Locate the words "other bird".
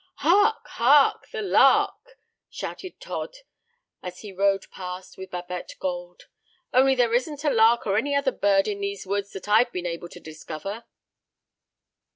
8.15-8.67